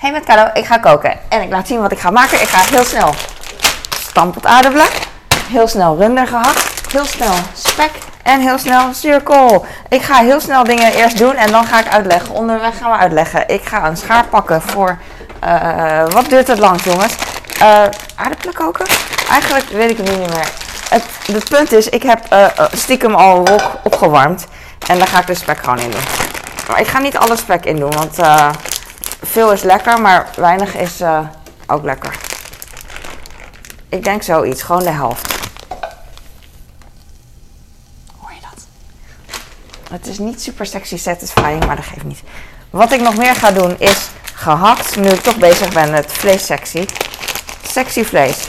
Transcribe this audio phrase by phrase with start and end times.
[0.00, 2.40] Hey met Carlo, ik ga koken en ik laat zien wat ik ga maken.
[2.40, 3.14] Ik ga heel snel
[3.90, 4.86] stampot aardappelen,
[5.50, 7.90] heel snel runder gehakt, heel snel spek
[8.22, 9.66] en heel snel zuurkool.
[9.88, 12.34] Ik ga heel snel dingen eerst doen en dan ga ik uitleggen.
[12.34, 13.48] Onderweg gaan we uitleggen.
[13.48, 14.98] Ik ga een schaar pakken voor,
[15.40, 17.14] eh, wat duurt het lang jongens?
[17.58, 17.84] Eh
[18.16, 18.86] aardappelen koken?
[19.30, 20.48] Eigenlijk weet ik het niet meer.
[20.88, 24.46] Het, het punt is, ik heb eh, stiekem al wok opgewarmd
[24.88, 26.04] en daar ga ik de spek gewoon in doen.
[26.68, 28.18] Maar ik ga niet alle spek in doen, want
[29.22, 31.26] veel is lekker, maar weinig is eh,
[31.66, 32.16] ook lekker.
[33.88, 35.34] Ik denk zoiets, gewoon de helft.
[38.20, 38.66] Hoor je dat?
[39.90, 42.22] Het is niet super sexy satisfying, maar dat geeft niet.
[42.70, 46.88] Wat ik nog meer ga doen is gehakt, nu ik toch bezig ben met vleessectie.
[47.68, 48.46] Sexy vlees.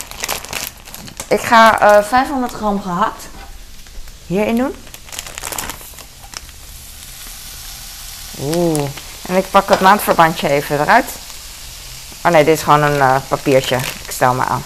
[1.28, 3.28] Ik ga eh 500 gram gehakt
[4.28, 4.76] hierin doen.
[8.40, 8.90] Oeh.
[9.32, 11.06] En ik pak het maandverbandje even eruit.
[12.26, 13.76] Oh nee, dit is gewoon een eh, papiertje.
[13.76, 14.64] Ik stel me aan.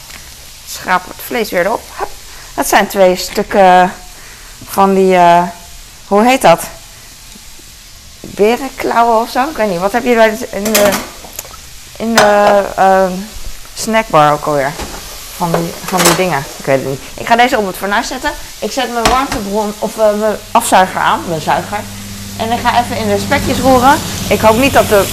[0.67, 1.81] Schraap het vlees weer erop.
[1.97, 2.07] Hup.
[2.53, 3.93] Dat zijn twee stukken
[4.69, 5.43] van die, eh,
[6.07, 6.63] hoe heet dat?
[8.19, 9.49] Berenklauwen of zo?
[9.49, 9.79] Ik weet niet.
[9.79, 10.89] Wat heb je de, in de,
[11.97, 13.07] in de eh,
[13.73, 14.71] snackbar ook alweer?
[15.37, 16.43] Van die, van die dingen.
[16.57, 17.01] Ik weet het niet.
[17.13, 18.31] Ik ga deze op het fornuis zetten.
[18.59, 21.79] Ik zet mijn warmtebron of eh, mijn afzuiger aan, mijn zuiger.
[22.37, 23.97] En ik ga even in de spekjes roeren.
[24.27, 25.05] Ik hoop niet dat de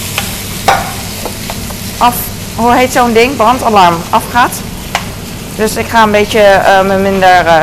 [1.98, 2.16] af,
[2.56, 4.52] hoe heet zo'n ding, brandalarm afgaat.
[5.56, 7.60] Dus ik ga een beetje eh, minder, eh,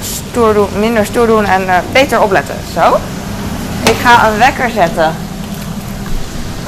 [0.00, 2.54] stoer doen, minder stoer doen en eh, beter opletten.
[2.74, 2.98] Zo.
[3.82, 5.14] Ik ga een wekker zetten.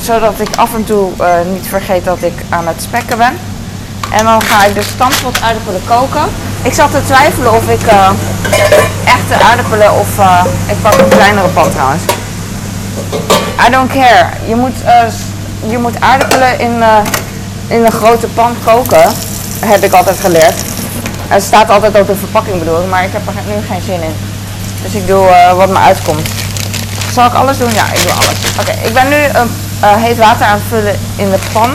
[0.01, 1.11] Zodat ik af en toe
[1.53, 3.39] niet vergeet dat ik aan het spekken ben.
[4.11, 6.25] En dan ga ik de stampot aardappelen koken.
[6.63, 7.81] Ik zat te twijfelen of ik
[9.05, 10.09] echte aardappelen of
[10.67, 12.03] ik pak een kleinere pan trouwens.
[13.67, 14.27] I don't care.
[14.47, 16.99] Je moet, eh, je moet aardappelen in, eh,
[17.69, 19.13] in een grote pan koken.
[19.61, 20.55] Heb ik altijd geleerd.
[21.29, 24.03] Het staat altijd op de verpakking bedoel ik, maar ik heb er nu geen zin
[24.03, 24.17] in.
[24.83, 26.29] Dus ik doe eh, wat me uitkomt.
[27.13, 27.73] Zal ik alles doen?
[27.73, 28.37] Ja, ik doe alles.
[28.61, 29.51] Oké, ik ben nu een
[29.99, 31.71] heet water aan het vullen in de pan.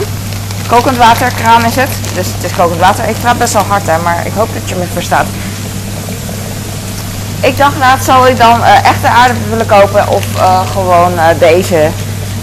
[0.68, 1.90] Kokend water, kraan is het.
[2.14, 3.08] Dus het is kokend water.
[3.08, 5.26] Ik praat best wel hard hè, maar ik hoop dat je me verstaat.
[7.42, 11.24] Ik dacht laat zal ik dan eh, echte aardappelen willen kopen of eh, gewoon eh,
[11.38, 11.88] deze.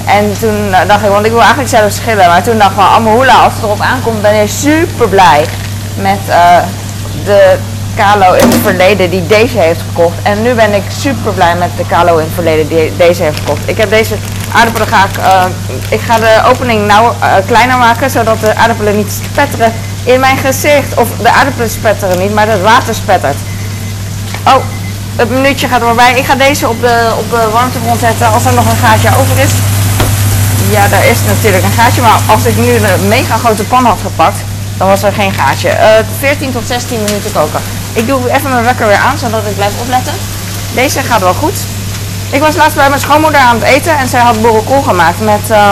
[0.06, 2.28] En toen dacht ik, want ik wil eigenlijk zelf schillen.
[2.28, 5.46] Maar toen dacht ik van, Amahula, als het erop aankomt ben ik super blij
[5.96, 6.20] met
[7.26, 7.58] de
[7.96, 10.16] Kalo in het verleden die deze heeft gekocht.
[10.24, 13.40] En nu ben ik super blij met de Kalo in het verleden die deze heeft
[13.40, 13.62] gekocht.
[13.66, 14.16] Ik heb deze
[14.54, 15.20] aardappelen ga ik,
[15.90, 17.14] ik ga de opening nou
[17.46, 19.74] kleiner maken, zodat de aardappelen niet spetteren
[20.04, 20.94] in mijn gezicht.
[20.96, 23.38] Of de aardappelen spetteren niet, maar het water spettert.
[24.48, 24.64] Oh,
[25.19, 26.13] het minuutje gaat voorbij.
[26.13, 29.38] Ik ga deze op de, op de warmtebron zetten als er nog een gaatje over
[29.40, 29.52] is.
[30.69, 34.00] Ja, daar is natuurlijk een gaatje, maar als ik nu een mega grote pan had
[34.02, 34.40] gepakt,
[34.78, 35.69] dan was er geen gaatje.
[35.69, 37.62] Eh 14 tot 16 minuten koken.
[37.94, 40.13] Ik doe even mijn wekker weer aan, zodat ik blijf opletten.
[40.74, 41.57] Deze gaat wel goed.
[42.31, 45.50] Ik was laatst bij mijn schoonmoeder aan het eten en zij had boerenkool gemaakt met
[45.50, 45.72] eh,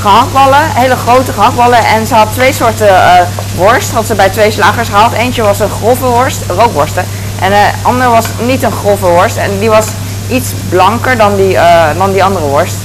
[0.00, 1.84] gehaktballen, hele grote gehaktballen.
[1.84, 3.26] En ze had twee soorten eh,
[3.56, 5.12] worst, had ze bij twee slagers gehaald.
[5.12, 7.06] Eentje was een grove worst, rookworsten.
[7.42, 9.86] En de andere was niet een grove worst en die was
[10.28, 12.76] iets blanker dan die, eh, dan die andere worst.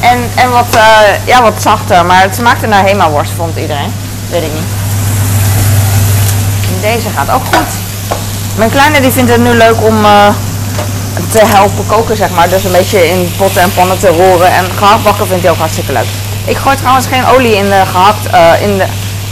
[0.00, 3.92] En, en wat, eh, ja, wat zachter, maar het smaakte naar Hema-worst, vond iedereen.
[4.30, 4.70] Weet ik niet.
[6.80, 7.72] Deze gaat ook goed.
[8.56, 10.26] Mijn kleine die vindt het nu leuk om eh,
[11.30, 12.48] te helpen koken, zeg maar.
[12.48, 14.52] Dus een beetje in potten en pannen te roeren.
[14.52, 16.06] En gehaktbakken vindt hij ook hartstikke leuk.
[16.44, 18.26] Ik gooi trouwens geen olie in de gehakt.
[18.26, 18.84] eh, in de,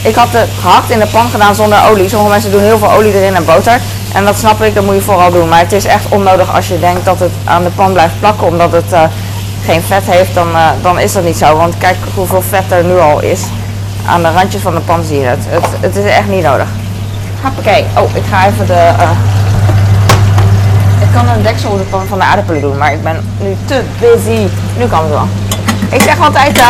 [0.03, 2.09] ik had de gehakt in de pan gedaan zonder olie.
[2.09, 3.81] Sommige mensen doen heel veel olie erin en boter.
[4.15, 5.49] En dat snap ik, dat moet je vooral doen.
[5.49, 8.47] Maar het is echt onnodig als je denkt dat het aan de pan blijft plakken.
[8.47, 9.03] Omdat het eh,
[9.65, 11.57] geen vet heeft, dan, eh, dan is dat niet zo.
[11.57, 13.41] Want kijk hoeveel vet er nu al is.
[14.07, 15.45] Aan de randjes van de pan zie je het.
[15.49, 16.69] Het, het is echt niet nodig.
[17.43, 17.85] Hoppakee.
[17.97, 18.73] Oh, ik ga even de...
[18.73, 19.11] eh,
[21.01, 23.57] ik kan een deksel op de pan van de aardappelen doen, maar ik ben nu
[23.65, 24.49] te busy.
[24.79, 25.29] Nu kan het wel.
[25.91, 26.61] Ik zeg altijd,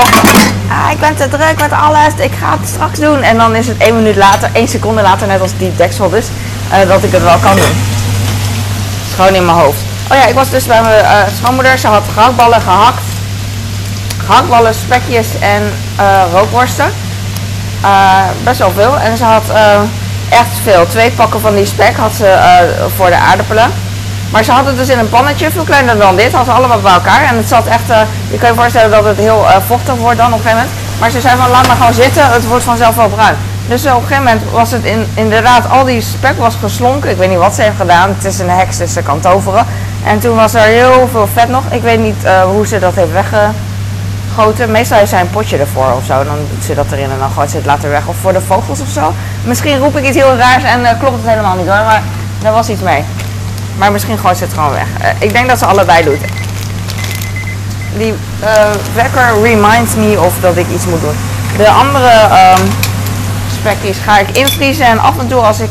[0.68, 3.22] ah, ik ben te druk met alles, ik ga het straks doen.
[3.22, 6.26] En dan is het één minuut later, één seconde later, net als die deksel dus,
[6.70, 7.74] eh, dat ik het wel kan doen.
[9.08, 9.80] Is gewoon in mijn hoofd.
[10.10, 11.78] Oh ja, ik was dus bij mijn eh, schoonmoeder.
[11.78, 13.02] Ze had gehaktballen gehakt.
[14.26, 16.92] Gehaktballen, spekjes en eh, rookworsten.
[18.44, 18.98] Best wel veel.
[18.98, 19.42] En ze had
[20.28, 20.86] echt veel.
[20.86, 22.38] Twee pakken van die spek had ze
[22.96, 23.72] voor de aardappelen.
[24.30, 26.32] Maar ze had het dus in een pannetje, veel kleiner dan dit.
[26.32, 27.22] Had ze allemaal bij elkaar.
[27.22, 30.18] En het zat echt, eh, je kan je voorstellen dat het heel eh, vochtig wordt
[30.18, 31.00] dan op een gegeven moment.
[31.00, 33.36] Maar ze zei van laat maar gewoon zitten, het wordt vanzelf wel bruin.
[33.68, 37.10] Dus op een gegeven moment was het in, inderdaad, al die spek was geslonken.
[37.10, 38.08] Ik weet niet wat ze heeft gedaan.
[38.08, 39.66] Het is een heks, dus ze kan toveren.
[40.04, 41.62] En toen was er heel veel vet nog.
[41.70, 44.70] Ik weet niet eh, hoe ze dat heeft overschoten.
[44.70, 46.24] Meestal heeft zij een potje ervoor of zo.
[46.24, 48.06] Dan doet ze dat erin en dan gooit ze het later weg.
[48.06, 49.12] Of voor de vogels of zo.
[49.44, 51.84] Misschien roep ik iets heel raars en klopt het helemaal niet hoor.
[51.84, 52.02] Maar
[52.44, 53.04] er was iets mee.
[53.78, 54.86] Maar misschien gooit ze het gewoon weg.
[55.00, 56.20] Uh, ik denk dat ze allebei doet.
[57.96, 58.48] Die uh,
[58.94, 61.16] wekker reminds me of dat ik iets moet doen.
[61.56, 62.12] De andere
[62.58, 62.68] um,
[63.60, 64.86] spekjes ga ik invriezen.
[64.86, 65.70] En af en toe als ik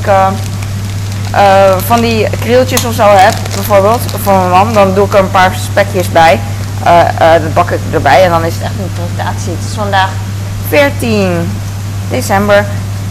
[1.86, 5.32] van die krieltjes of zo heb, bijvoorbeeld, voor mijn man, dan doe ik er een
[5.32, 6.40] paar spekjes bij.
[7.42, 9.52] Dat bak ik erbij en dan is het echt een presentatie.
[9.52, 10.10] Het is vandaag
[10.70, 11.52] 14
[12.10, 12.66] december.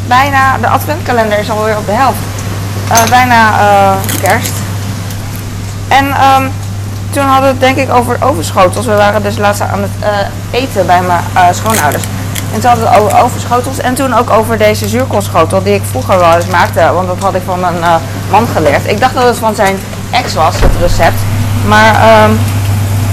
[0.06, 2.18] Bijna, de adventkalender is alweer op de helft.
[3.10, 3.52] Bijna
[4.20, 4.65] kerst.
[5.88, 6.52] En um,
[7.10, 8.86] toen hadden we het denk ik over overschotels.
[8.86, 12.02] We waren dus laatst aan het eten bij mijn schoonouders.
[12.54, 13.78] En toen hadden we het over overschotels.
[13.78, 16.90] En toen ook over deze zuurkoolschotel die ik vroeger wel eens maakte.
[16.94, 18.00] Want dat had ik van een
[18.30, 18.90] man geleerd.
[18.90, 19.78] Ik dacht dat het van zijn
[20.10, 21.20] ex was, het recept.
[21.66, 22.24] Maar...
[22.24, 22.38] Um,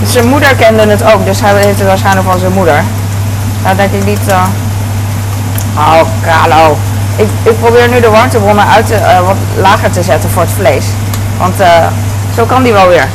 [0.06, 2.84] zijn moeder kende het ook, dus hij heeft het waarschijnlijk van zijn moeder.
[3.64, 4.30] Nou denk ik niet...
[4.30, 4.44] Uh...
[5.78, 6.78] Oh, Carlo.
[7.16, 10.52] Ik, ik probeer nu de warmtebronnen uit te, uh, wat lager te zetten voor het
[10.52, 10.86] vlees.
[11.38, 11.68] Want uh,
[12.36, 13.08] zo kan die wel weer.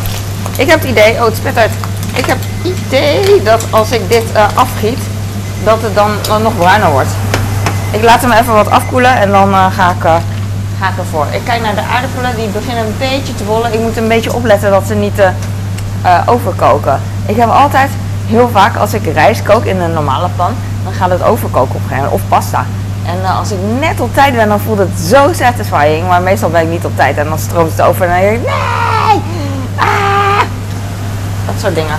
[0.57, 1.13] Ik heb het idee...
[1.15, 1.71] Oh, het spit uit.
[2.15, 4.25] Ik heb het idee dat als ik dit
[4.55, 4.99] afgiet,
[5.65, 7.11] dat het dan nog bruiner wordt.
[7.91, 10.03] Ik laat hem even wat afkoelen en dan ga, ik,
[10.81, 11.27] ga ik ervoor.
[11.31, 13.73] Ik kijk naar de aardappelen, die beginnen een beetje te rollen.
[13.73, 15.23] Ik moet een beetje opletten dat ze niet
[16.27, 17.01] overkoken.
[17.27, 17.91] Ik heb altijd
[18.27, 20.55] heel vaak als ik rijst kook in een normale pan,
[20.85, 22.23] dan gaat het overkoken op een gegeven moment.
[22.23, 22.65] Of pasta.
[23.07, 26.09] En als ik net op tijd ben, dan voelt het zo satisfying.
[26.09, 28.43] Maar meestal ben ik niet op tijd en dan stroomt het over en dan denk
[28.43, 28.98] ik!
[31.59, 31.97] Soort dingen.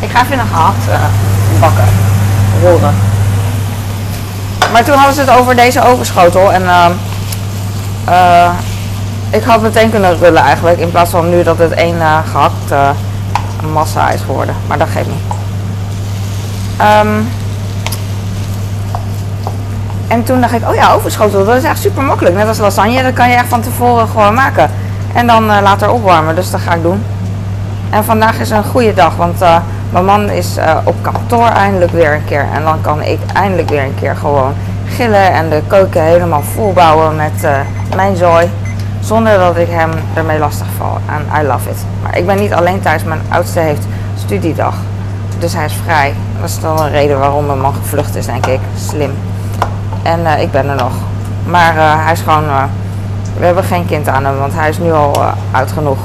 [0.00, 0.84] Ik ga even een gehakt
[1.60, 1.84] bakken.
[2.62, 2.94] Roeren.
[4.72, 6.52] Maar toen hadden ze het over deze overschotel.
[6.52, 6.62] En
[8.08, 8.50] uh,
[9.30, 10.78] ik had meteen kunnen rullen eigenlijk.
[10.78, 11.96] In plaats van nu dat het één
[12.30, 12.96] gehakt
[13.72, 14.54] massa is geworden.
[14.66, 15.34] Maar dat geeft niet.
[16.80, 17.28] Um,
[20.08, 22.34] en toen dacht ik, oh ja, overschotel, dat is echt super makkelijk.
[22.34, 24.70] Net als lasagne, dat kan je echt van tevoren gewoon maken.
[25.12, 27.02] En dan uh, later opwarmen, dus dat ga ik doen.
[27.96, 29.56] En vandaag is een goede dag, want uh,
[29.90, 32.46] mijn man is uh, op kantoor eindelijk weer een keer.
[32.54, 34.54] En dan kan ik eindelijk weer een keer gewoon
[34.86, 37.46] gillen en de keuken helemaal volbouwen met
[37.94, 38.50] mijn zooi.
[39.00, 40.98] Zonder dat ik hem ermee lastig val.
[41.08, 41.76] En I love it.
[42.02, 43.04] Maar ik ben niet alleen thuis.
[43.04, 43.86] Mijn oudste heeft
[44.24, 44.74] studiedag.
[45.38, 46.14] Dus hij is vrij.
[46.40, 48.60] Dat is dan een reden waarom mijn man gevlucht is, denk ik.
[48.78, 49.12] Slim.
[50.02, 50.92] En ik ben er nog.
[51.46, 52.44] Maar hij is gewoon...
[53.38, 55.98] We hebben geen kind aan hem, want hij is nu al oud genoeg.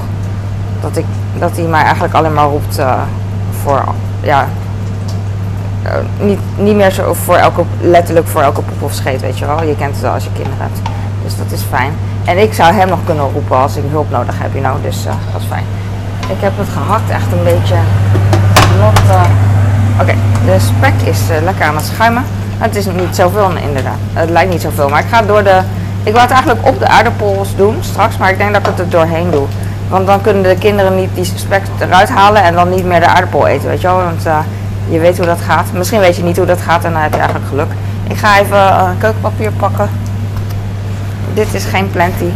[0.82, 1.06] Dat, ik,
[1.40, 2.80] dat hij mij eigenlijk alleen maar roept
[3.64, 3.84] voor...
[4.22, 4.48] Ja,
[6.20, 9.64] niet, niet meer zo voor elke, letterlijk voor elke poep of scheet, weet je wel.
[9.64, 10.80] Je kent het wel als je kinderen hebt.
[11.24, 11.94] Dus dat is fijn.
[12.26, 14.84] En ik zou hem nog kunnen roepen als ik hulp nodig heb, you know.
[14.84, 15.64] Dus uh, dat is fijn.
[16.28, 17.76] Ik heb het gehakt echt een beetje.
[20.02, 20.14] Oké,
[20.46, 22.24] de spek is lekker aan het schuimen.
[22.58, 23.98] Het is niet zoveel inderdaad.
[24.14, 24.90] Het lijkt niet zoveel.
[24.90, 25.62] Maar ik ga door de...
[26.04, 28.18] Ik wou het eigenlijk op de aardappels doen straks.
[28.18, 29.46] Maar ik denk dat ik het er doorheen doe.
[29.92, 33.08] Want dan kunnen de kinderen niet die spek eruit halen en dan niet meer de
[33.08, 33.96] aardappel eten, weet je wel.
[33.96, 34.24] Want
[34.90, 35.66] je weet hoe dat gaat.
[35.74, 37.72] Misschien weet je niet hoe dat gaat en dan heb je eigenlijk geluk.
[38.08, 39.90] Ik ga even keukenpapier pakken.
[41.34, 42.30] Dit is geen plenty.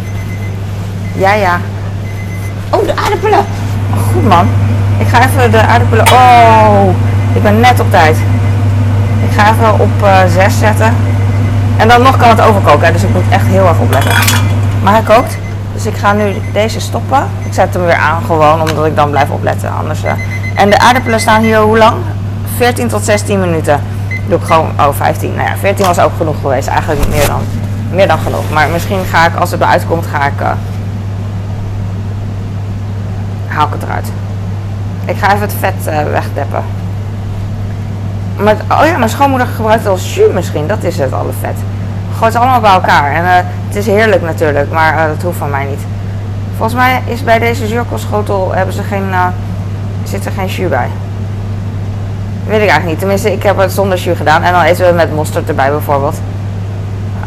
[1.12, 1.60] Ja, ja.
[2.70, 3.44] Oh, de aardappelen.
[4.12, 4.48] goed man.
[4.98, 6.06] Ik ga even de aardappelen...
[6.12, 6.88] Oh,
[7.32, 8.16] ik ben net op tijd.
[9.28, 10.94] Ik ga even op uh, eh, 6 zetten.
[11.76, 12.92] En dan nog kan het overkoken.
[12.92, 14.12] Dus ik moet echt heel erg opletten.
[14.82, 15.38] Maar hij kookt.
[15.76, 17.28] Dus ik ga nu deze stoppen.
[17.44, 19.72] Ik zet hem weer aan gewoon, omdat ik dan blijf opletten.
[19.78, 20.12] Anders, uh...
[20.54, 21.96] En de aardappelen staan hier hoe lang?
[22.56, 23.80] 14 tot 16 minuten.
[24.28, 25.34] Doe ik gewoon, oh 15.
[25.34, 26.68] Nou ja, 14 was ook genoeg geweest.
[26.68, 27.40] Eigenlijk meer dan
[27.90, 28.50] meer dan genoeg.
[28.52, 30.40] Maar misschien ga ik, als het eruit komt, ga ik...
[30.40, 30.50] Uh,
[33.46, 34.08] haal ik het eruit.
[35.04, 36.62] Ik ga even het vet uh, wegdeppen.
[38.36, 40.66] Maar, oh ja, mijn schoonmoeder gebruikt als jus misschien.
[40.66, 41.56] Dat is het, alle vet.
[42.18, 43.12] Gooit het allemaal bij elkaar.
[43.12, 43.30] En uh,
[43.66, 45.80] het is heerlijk natuurlijk, maar dat hoeft van mij niet.
[46.56, 49.04] Volgens mij is bij deze zuurkoolschotel hebben ze geen,
[50.04, 50.88] zit er geen jus bij.
[52.46, 52.98] Weet ik eigenlijk niet.
[52.98, 54.42] Tenminste, ik heb het zonder jus gedaan.
[54.42, 56.20] En dan eten we met mosterd erbij bijvoorbeeld.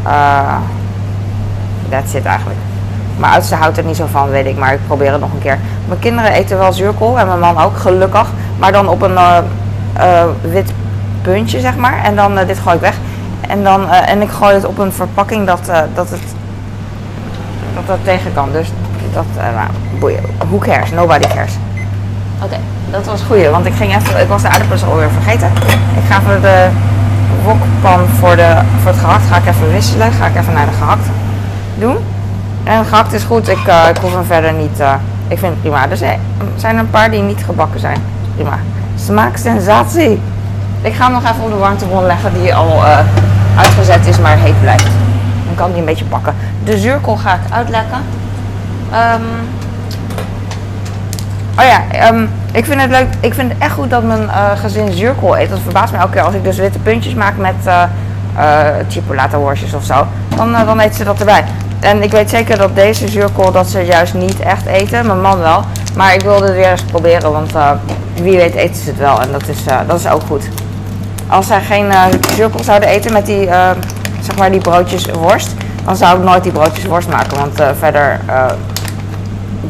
[0.07, 0.55] Uh,
[1.89, 2.59] that's it eigenlijk.
[3.17, 5.39] Mijn oudste houdt er niet zo van, weet ik, maar ik probeer het nog een
[5.39, 5.57] keer.
[5.87, 8.27] Mijn kinderen eten wel zuurkool en mijn man ook, gelukkig.
[8.57, 9.37] Maar dan op een uh,
[9.97, 10.73] uh, wit
[11.21, 12.03] puntje, zeg maar.
[12.03, 12.95] En dan, dit gooi ik weg.
[13.47, 16.21] En, dan, en ik gooi het op een verpakking dat, dat, het,
[17.73, 18.51] dat dat tegen kan.
[18.51, 18.71] Dus
[19.13, 19.69] dat, nou,
[19.99, 20.23] boeien.
[20.37, 20.91] Who cares?
[20.91, 21.53] Nobody cares.
[22.43, 22.57] Oké,
[22.91, 25.47] dat was goed, want ik ging even, ik was de aardappels alweer vergeten.
[25.95, 26.67] Ik ga even de
[27.43, 30.11] wokpan voor, de, voor het gehakt ga ik even wisselen.
[30.11, 31.05] Ga ik even naar de gehakt
[31.77, 31.97] doen.
[32.63, 33.47] En gehakt is goed.
[33.47, 34.79] Ik, uh, ik hoef hem verder niet.
[34.79, 34.93] Uh,
[35.27, 35.87] ik vind het prima.
[35.87, 36.17] Dus er
[36.55, 37.97] zijn een paar die niet gebakken zijn.
[38.35, 38.59] Prima.
[38.95, 40.21] Smaaksensatie.
[40.81, 42.99] Ik ga hem nog even op de warmtebron leggen die al eh,
[43.57, 44.87] uitgezet is, maar heet blijft.
[45.45, 46.35] Dan kan die een beetje pakken.
[46.63, 47.99] De zuurkool ga ik uitlekken.
[48.91, 49.21] Ehm,
[51.57, 53.07] oh ja, ehm, ik vind het leuk.
[53.19, 55.49] Ik vind het echt goed dat mijn eh, gezin zuurkool eet.
[55.49, 57.83] Dat verbaast me elke keer als ik dus witte puntjes maak met uh,
[58.87, 60.07] chipolata worstjes of zo.
[60.35, 61.43] Dan, dan eten ze dat erbij.
[61.79, 65.05] En ik weet zeker dat deze zuurkool dat ze juist niet echt eten.
[65.05, 65.63] Mijn man wel.
[65.95, 67.51] Maar ik wilde het weer eens proberen, want
[68.13, 69.21] wie weet eten ze het wel.
[69.21, 70.49] En dat is, dat is ook goed.
[71.29, 71.91] Als zij geen
[72.35, 73.49] zuurkool zouden eten met die,
[74.21, 75.53] zeg maar die broodjes worst,
[75.85, 77.37] dan zou ik nooit die broodjes worst maken.
[77.37, 78.19] Want verder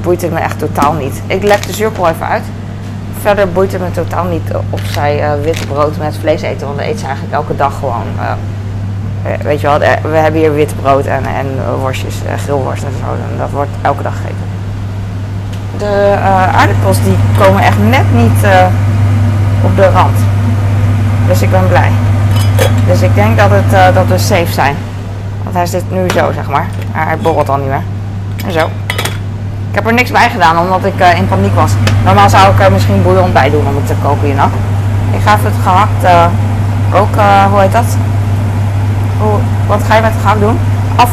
[0.01, 1.21] boeit het me echt totaal niet.
[1.27, 2.43] Ik leg de zuurkool even uit.
[3.21, 6.79] Verder boeit het me totaal niet of zij uh, witte brood met vlees eten, want
[6.79, 8.05] dat eet ze eigenlijk elke dag gewoon.
[8.17, 8.31] Uh,
[9.43, 9.79] weet je wel,
[10.11, 11.47] we hebben hier wit brood en, en
[11.79, 13.11] worstjes, grillworst en zo.
[13.31, 14.47] En dat wordt elke dag gegeten.
[15.77, 16.15] De
[16.55, 18.47] aardappels die komen echt net niet
[19.63, 20.17] op de rand.
[21.29, 21.91] Dus ik ben blij.
[22.87, 24.75] Dus ik denk dat, het, dat we safe zijn.
[25.43, 26.67] Want hij zit nu zo, zeg maar.
[26.93, 27.83] Maar hij borrelt al niet meer.
[28.45, 28.69] En zo.
[29.69, 31.71] Ik heb er niks bij gedaan omdat ik uh, in paniek was.
[32.05, 34.49] Normaal zou ik er misschien bouillon bij doen om het te koken hier nog.
[35.11, 36.25] Ik ga even het gehakt uh,
[37.17, 37.85] uh, hoe heet dat?
[39.67, 40.59] Wat ga je met het gehakt doen?
[40.95, 41.09] Af,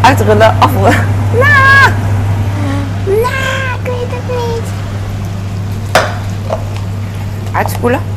[0.00, 0.94] uitrullen, afrullen.
[1.32, 1.92] Nou,
[3.06, 4.68] nou, ik weet het niet.
[7.52, 8.11] Uitspoelen.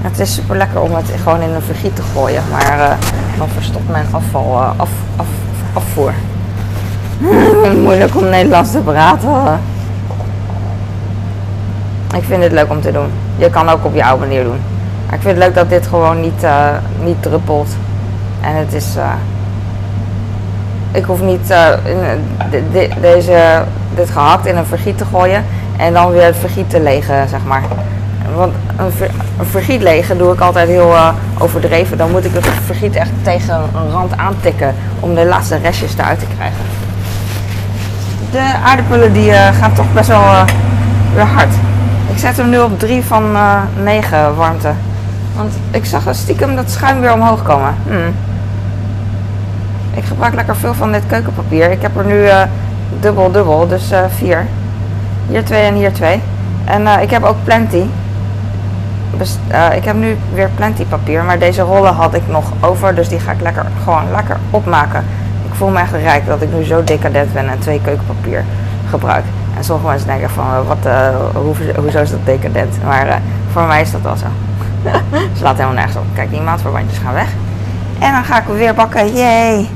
[0.00, 2.90] Het is super lekker om het gewoon in een vergiet te gooien, maar uh,
[3.38, 5.26] dan verstopt mijn afval uh, af, af,
[5.72, 6.12] afvoer.
[7.84, 9.60] Moeilijk om Nederlands te praten.
[12.16, 13.10] Ik vind het leuk om te doen.
[13.36, 14.60] Je kan ook op jouw manier doen.
[15.12, 16.68] Ik vind het leuk dat dit gewoon niet, uh,
[17.02, 17.68] niet druppelt.
[18.40, 18.86] En het is.
[20.92, 23.62] Ik hoef niet de, de, deze,
[23.94, 25.44] dit gehakt in een vergiet te gooien.
[25.76, 27.62] En dan weer het vergiet te legen, zeg maar.
[28.34, 31.08] Want een, ver, een vergiet legen doe ik altijd heel uh,
[31.38, 31.98] overdreven.
[31.98, 36.18] Dan moet ik het vergiet echt tegen een rand aantikken om de laatste restjes eruit
[36.18, 36.64] te krijgen.
[38.30, 40.42] De aardappelen die uh, gaan toch best wel uh,
[41.14, 41.54] weer hard.
[42.12, 43.36] Ik zet hem nu op 3 van
[43.82, 44.72] 9 warmte.
[45.36, 47.74] Want ik zag stiekem dat schuim weer omhoog komen.
[47.86, 48.14] Hmm.
[49.94, 51.70] Ik gebruik lekker veel van dit keukenpapier.
[51.70, 52.28] Ik heb er nu
[53.00, 54.46] dubbel dubbel, dus 4.
[55.30, 56.20] Hier 2 en hier 2.
[56.64, 57.84] En ik heb ook plenty.
[59.52, 63.08] Uh, ik heb nu weer plenty papier, maar deze rollen had ik nog over, dus
[63.08, 65.04] die ga ik lekker, gewoon lekker opmaken.
[65.48, 68.44] Ik voel me echt rijk dat ik nu zo decadent ben en twee keukenpapier
[68.90, 69.24] gebruik.
[69.56, 72.84] En sommige mensen denken van, wat, uh, hoe, hoezo is dat decadent?
[72.84, 73.20] Maar
[73.52, 74.26] voor mij is dat wel zo.
[75.36, 76.04] Ze laat helemaal nergens op.
[76.14, 77.28] Kijk, die maatverbandjes gaan weg.
[77.98, 79.68] En dan ga ik weer bakken, yay!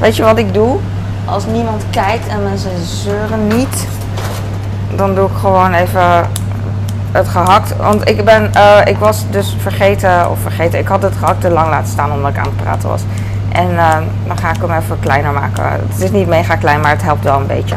[0.00, 0.78] Weet je wat ik doe?
[1.26, 3.86] Als niemand kijkt en mensen zeuren niet,
[4.96, 6.26] dan doe ik gewoon even
[7.12, 7.76] het gehakt.
[7.76, 11.50] Want ik ben, uh, ik was dus vergeten, of vergeten, ik had het gehakt te
[11.50, 13.02] lang laten staan omdat ik aan het praten was.
[13.52, 15.64] En uh, dan ga ik hem even kleiner maken.
[15.64, 17.76] Het is niet mega klein, maar het helpt wel een beetje.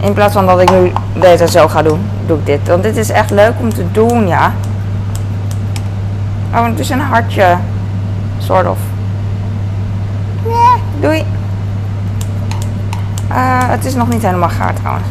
[0.00, 2.68] In plaats van dat ik nu deze zo ga doen, doe ik dit.
[2.68, 4.52] Want dit is echt leuk om te doen, ja.
[6.54, 7.56] Oh, het is een hartje.
[8.42, 8.78] Sort of.
[11.00, 11.24] Doei.
[13.30, 15.06] Uh, het is nog niet helemaal gaar trouwens.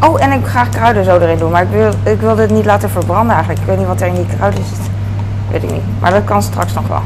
[0.00, 1.50] Oh, en ik ga kruiden zo erin doen.
[1.50, 3.60] Maar ik wil, ik wil dit niet laten verbranden eigenlijk.
[3.60, 4.90] Ik weet niet wat er in die kruiden zit.
[5.50, 6.00] Weet ik niet.
[6.00, 7.02] Maar dat kan straks nog wel.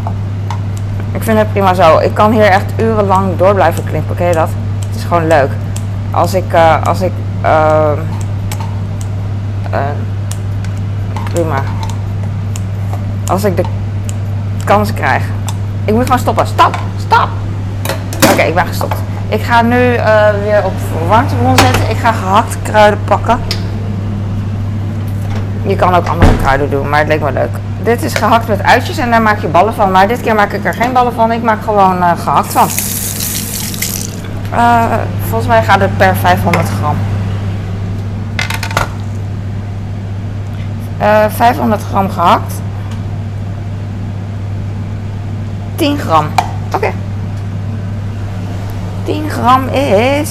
[1.13, 1.99] Ik vind het prima zo.
[1.99, 4.27] Ik kan hier echt urenlang door blijven knippen.
[4.27, 4.49] Je dat?
[4.87, 5.51] Het is gewoon leuk.
[6.11, 6.53] Als ik...
[6.53, 7.13] Uh, als ik...
[7.45, 7.91] Uh,
[11.33, 11.63] prima.
[13.27, 13.63] Als ik de
[14.65, 15.23] kans krijg.
[15.85, 16.47] Ik moet gewoon stoppen.
[16.47, 16.77] Stop!
[16.97, 17.29] Stop!
[18.33, 18.97] Oké, ik ben gestopt.
[19.29, 20.73] Ik ga nu uh, weer op
[21.09, 21.91] warmtebron zetten.
[21.91, 23.41] Ik ga gehakt kruiden pakken.
[25.63, 27.51] Je kan ook andere kruiden doen, maar het leek me leuk.
[27.83, 29.91] Dit is gehakt met uitjes en daar maak je ballen van.
[29.91, 31.33] Maar dit keer maak ik er geen ballen van.
[31.33, 32.69] Ik maak gewoon uh, gehakt van.
[34.53, 34.85] Uh,
[35.29, 36.97] volgens mij gaat het per 500 gram.
[41.29, 42.53] 500 gram gehakt.
[45.81, 46.27] 10 gram.
[46.67, 46.77] Oké.
[46.77, 46.95] Okay.
[49.05, 50.31] 10 gram is.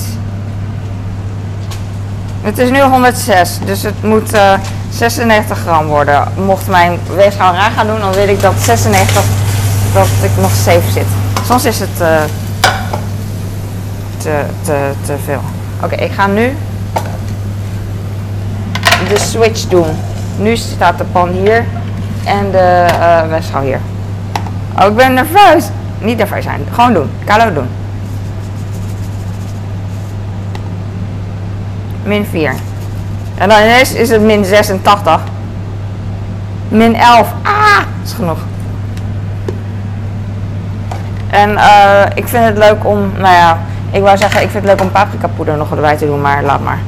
[2.41, 4.53] Het is nu 106, dus het moet uh,
[4.89, 6.27] 96 gram worden.
[6.45, 9.23] Mocht mijn weegschaal raar gaan doen, dan weet ik dat 96
[9.93, 11.05] dat ik nog safe zit.
[11.45, 12.21] Soms is het uh,
[14.17, 15.41] te, te, te veel.
[15.83, 16.57] Oké, okay, ik ga nu
[19.07, 19.87] de switch doen.
[20.37, 21.65] Nu staat de pan hier
[22.25, 23.79] en de uh, weegschaal hier.
[24.77, 25.65] Oh, ik ben nerveus.
[25.99, 26.61] Niet nerveus zijn.
[26.71, 27.09] Gewoon doen.
[27.25, 27.67] Kalo doen.
[32.03, 32.53] Min 4.
[33.37, 35.21] En dan ineens is het min 86.
[36.67, 37.33] Min 11.
[37.43, 38.39] Ah, is genoeg.
[41.29, 43.57] En eh, ik vind het leuk om, nou ja,
[43.91, 46.43] ik wou zeggen, ik vind het leuk om paprika poeder nog erbij te doen, maar
[46.43, 46.79] laat maar.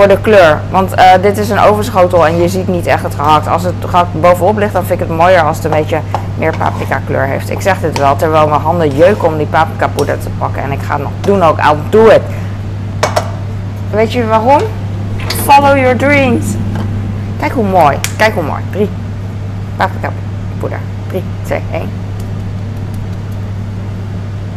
[0.00, 3.14] Voor de kleur, want eh, dit is een ovenschotel en je ziet niet echt het
[3.14, 3.48] gehakt.
[3.48, 6.00] Als het gehakt bovenop ligt, dan vind ik het mooier als het een beetje
[6.38, 7.50] meer paprika kleur heeft.
[7.50, 10.62] Ik zeg dit wel, terwijl mijn handen jeuken om die paprika poeder te pakken.
[10.62, 12.20] En ik ga het nog doen ook, I'll do it.
[13.90, 14.60] Weet je waarom?
[15.44, 16.44] Follow your dreams.
[17.40, 18.62] Kijk hoe mooi, kijk hoe mooi.
[18.70, 18.88] 3.
[19.76, 20.10] Paprika
[20.60, 20.78] poeder.
[21.08, 21.90] 3, 2, 1.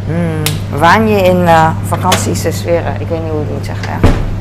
[0.07, 2.93] Mm, waan je in uh, vakantiese sferen.
[2.99, 4.31] Ik weet niet hoe ik het moet zeggen.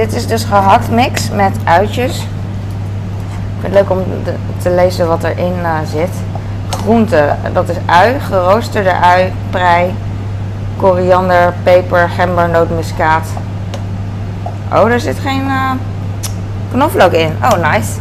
[0.00, 2.16] Dit is dus gehakt mix met uitjes.
[2.16, 3.98] Ik vind het leuk om
[4.62, 6.08] te lezen wat erin uh, zit.
[6.70, 9.94] Groenten, dat is ui, geroosterde ui, prei,
[10.76, 13.26] koriander, peper, gember, nootmuskaat.
[14.72, 15.70] Oh, er zit geen uh,
[16.72, 17.36] knoflook in.
[17.42, 17.92] Oh, nice.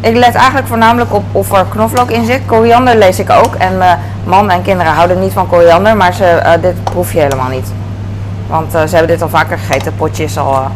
[0.00, 2.40] Ik let eigenlijk voornamelijk op of er knoflook in zit.
[2.46, 3.54] Koriander lees ik ook.
[3.54, 7.48] En mijn man en kinderen houden niet van koriander, maar ze, dit proef je helemaal
[7.48, 7.72] niet.
[8.46, 10.52] Want uh, ze hebben dit al vaker gegeten, potjes al.
[10.52, 10.66] Uh...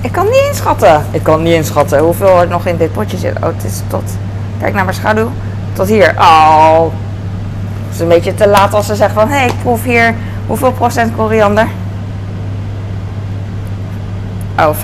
[0.00, 1.04] Ik kan niet inschatten.
[1.10, 3.36] Ik kan niet inschatten hoeveel er nog in dit potje zit.
[3.36, 4.10] Oh, het is tot.
[4.60, 5.30] Kijk naar mijn schaduw.
[5.72, 6.14] Tot hier.
[6.18, 6.82] Oh.
[7.86, 10.14] Het is een beetje te laat als ze zeggen van hé, hey, ik proef hier
[10.46, 11.68] hoeveel procent koriander.
[14.58, 14.74] Oh,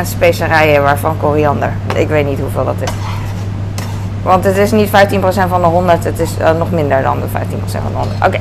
[0.02, 1.72] specerijen waarvan koriander.
[1.94, 2.90] Ik weet niet hoeveel dat is.
[4.22, 4.90] Want het is niet 15%
[5.48, 7.30] van de 100, het is uh, nog minder dan de 15%
[7.70, 8.16] van de 100.
[8.16, 8.26] Oké.
[8.26, 8.40] Okay.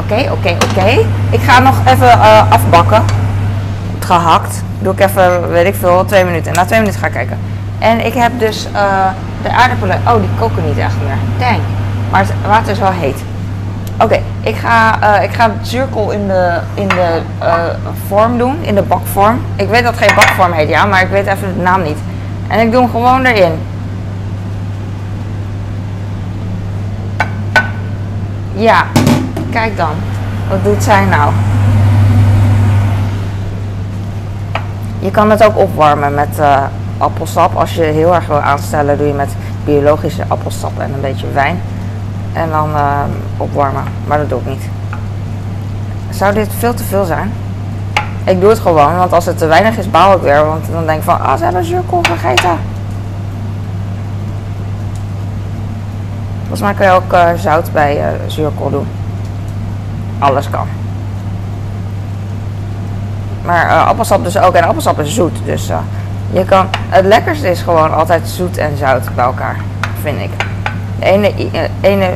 [0.00, 1.06] Oké, oké, oké.
[1.30, 3.02] Ik ga nog even uh, afbakken.
[3.98, 4.62] Gehakt.
[4.78, 6.52] Doe ik even, weet ik veel, twee minuten.
[6.52, 7.38] Na twee minuten ga ik kijken.
[7.78, 9.06] En ik heb dus uh,
[9.42, 10.00] de aardappelen.
[10.06, 11.48] Oh, die koken niet echt meer.
[11.48, 11.60] Dang.
[12.10, 13.22] Maar het water is wel heet.
[14.00, 15.50] Oké, ik, ga, uh, ik ga
[16.10, 17.20] in de, in de
[18.08, 18.56] vorm doen.
[18.60, 19.40] In de bakvorm.
[19.56, 20.84] Ik weet dat geen bakvorm heet, ja.
[20.84, 21.98] Maar ik weet even de naam niet.
[22.48, 23.52] En ik doe hem gewoon erin.
[28.52, 28.84] Ja,
[29.56, 29.94] Kijk dan.
[30.48, 31.32] Wat doet zij nou?
[34.98, 36.62] Je kan het ook opwarmen met uh,
[36.98, 37.54] appelsap.
[37.54, 41.60] Als je heel erg wil aanstellen, doe je met biologische appelsap en een beetje wijn.
[42.32, 43.00] En dan uh,
[43.36, 43.82] opwarmen.
[44.06, 44.68] Maar dat doe ik niet.
[46.10, 47.32] Zou dit veel te veel zijn?
[48.24, 50.46] Ik doe het gewoon, want als het te weinig is, bouw ik weer.
[50.46, 52.58] Want dan denk ik van, ah, ze hebben zuurkool vergeten.
[56.40, 58.86] Volgens mij kan je ook uh, zout bij zuurkool doen
[60.18, 60.66] alles kan.
[63.44, 64.54] Maar uh, appelsap dus ook.
[64.54, 65.38] En appelsap is zoet.
[65.44, 65.76] Dus uh,
[66.30, 66.66] je kan.
[66.88, 69.56] Het lekkerste is gewoon altijd zoet en zout bij elkaar.
[70.02, 70.30] Vind ik.
[70.98, 72.10] De ene, uh, ene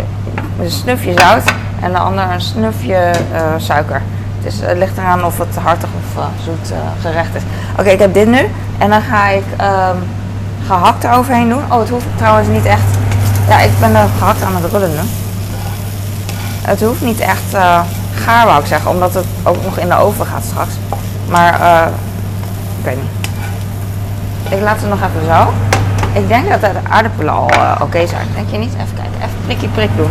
[0.61, 3.11] een snufje zout en de andere een snufje
[3.57, 4.03] suiker.
[4.43, 7.43] Dus het ligt eraan of het hartig of zoet gerecht is.
[7.79, 8.49] Oké, ik heb dit nu.
[8.79, 10.03] En dan ga ik um,
[10.67, 11.63] gehakt eroverheen doen.
[11.69, 12.83] Oh, het hoeft trouwens niet echt.
[13.49, 15.30] Ja, ik ben er gehakt aan het rullen nu.
[16.63, 17.81] Het hoeft niet echt uh,
[18.15, 20.73] gaar, wou ik zeggen, omdat het ook nog in de oven gaat straks.
[21.29, 21.87] Maar, uh,
[22.79, 23.29] ik weet niet.
[24.53, 25.53] Ik laat het nog even zo.
[26.21, 28.27] Ik denk dat de aardappelen al uh, oké zijn.
[28.35, 28.73] Denk je niet?
[28.73, 29.15] Even kijken.
[29.17, 30.11] Even prikkie prik doen.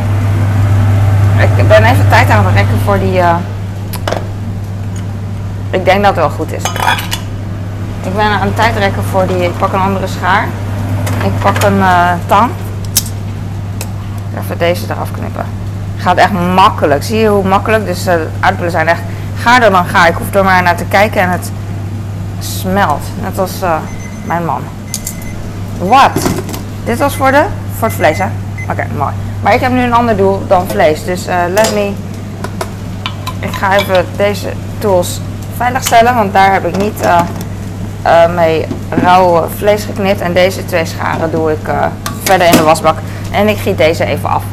[1.58, 3.22] Ik ben even tijd aan het rekken voor die...
[5.70, 6.64] Ik denk dat het wel goed is.
[8.04, 9.44] Ik ben aan het tijd rekken voor die...
[9.44, 10.48] Ik pak een andere schaar.
[11.24, 11.84] Ik pak een
[12.26, 12.52] tang.
[14.40, 15.59] Even deze eraf knippen
[16.00, 17.04] gaat echt makkelijk.
[17.04, 17.86] Zie je hoe makkelijk?
[17.86, 19.02] Dus de aardappelen zijn echt
[19.36, 20.08] gaarder dan ga.
[20.08, 21.52] Ik hoef er maar naar te kijken en het
[22.40, 23.04] smelt.
[23.22, 23.76] Net als uh,
[24.26, 24.62] mijn man.
[25.78, 26.12] Wat?
[26.84, 27.44] Dit was voor, de,
[27.78, 28.26] voor het vlees, hè?
[28.72, 29.14] Oké, mooi.
[29.42, 31.04] Maar ik heb nu een ander doel dan vlees.
[31.04, 31.92] Dus uh, let me...
[33.40, 35.22] Ik ga even deze tools
[35.58, 36.16] veiligstellen.
[36.16, 37.08] Want daar heb ik niet
[38.36, 40.22] mee rauw vlees geknipt.
[40.22, 41.70] En deze twee scharen doe ik
[42.24, 42.98] verder in de wasbak.
[43.32, 44.44] En ik giet deze even af.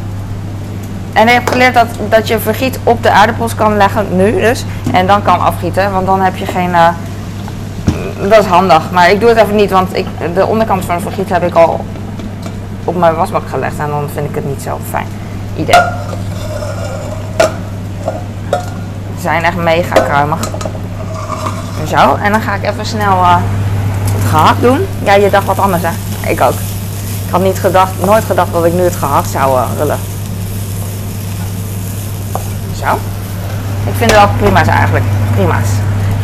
[1.16, 4.64] En ik heb geleerd dat, dat je vergiet op de aardappels kan leggen, nu dus.
[4.92, 6.70] En dan kan afgieten, want dan heb je geen...
[6.70, 6.88] Uh,
[8.29, 11.05] dat is handig, maar ik doe het even niet, want ik, de onderkant van het
[11.05, 11.85] vergiet heb ik al
[12.85, 13.79] op mijn wasbak gelegd.
[13.79, 15.07] En dan vind ik het niet zo fijn
[15.57, 15.81] idee.
[19.14, 20.38] Ze zijn echt mega kruimig.
[21.87, 23.37] Zo, en dan ga ik even snel uh,
[24.12, 24.87] het gehakt doen.
[25.05, 25.90] Ja, je dacht wat anders hè?
[26.31, 26.59] Ik ook.
[27.26, 29.98] Ik had niet gedacht, nooit gedacht dat ik nu het gehakt zou uh, rullen.
[32.78, 32.94] Zo.
[33.86, 35.04] Ik vind het wel prima's eigenlijk.
[35.34, 35.68] Prima's.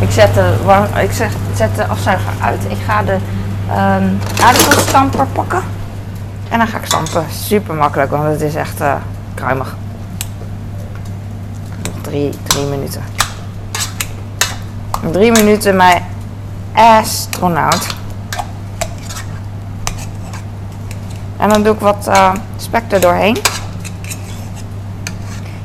[0.00, 0.54] Ik zet de,
[1.02, 1.12] ik
[1.54, 2.64] zet, de afzuiger uit.
[2.68, 5.62] Ik ga de um, aardappeelstamper pakken.
[6.48, 7.24] En dan ga ik stampen.
[7.30, 8.94] Super makkelijk, want het is echt uh,
[9.34, 9.76] kruimig.
[12.00, 13.02] Drie, drie minuten.
[15.10, 16.02] Drie minuten mijn
[16.72, 17.86] astronaut.
[21.36, 23.36] En dan doe ik wat uh, spek er doorheen.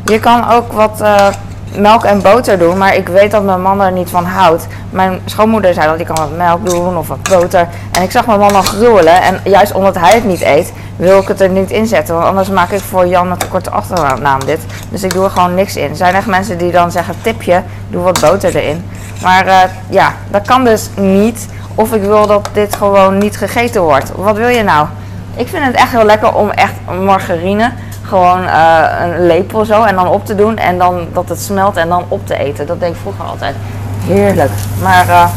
[0.07, 1.27] Je kan ook wat uh,
[1.75, 4.67] melk en boter doen, maar ik weet dat mijn man er niet van houdt.
[4.89, 7.67] Mijn schoonmoeder zei dat ik kan wat melk doen of wat boter.
[7.91, 9.21] En ik zag mijn man al gruwelen.
[9.21, 12.15] En juist omdat hij het niet eet, wil ik het er niet in zetten.
[12.15, 14.59] Want anders maak ik voor Jan met een korte achternaam dit.
[14.89, 15.89] Dus ik doe er gewoon niks in.
[15.89, 18.85] Er zijn echt mensen die dan zeggen, tipje, doe wat boter erin.
[19.21, 21.47] Maar uh, ja, dat kan dus niet.
[21.75, 24.11] Of ik wil dat dit gewoon niet gegeten wordt.
[24.15, 24.87] Wat wil je nou?
[25.35, 27.71] Ik vind het echt heel lekker om echt margarine
[28.07, 30.57] gewoon uh, een lepel zo en dan op te doen.
[30.57, 32.67] En dan dat het smelt en dan op te eten.
[32.67, 33.55] Dat deed ik vroeger altijd.
[34.03, 34.51] Heerlijk.
[34.81, 35.29] Maar, uh,